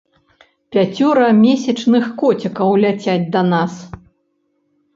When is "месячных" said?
1.43-2.09